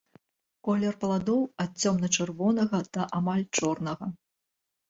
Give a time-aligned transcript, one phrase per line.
[0.67, 4.11] Колер пладоў ад цёмна-чырвонага да амаль чорнага.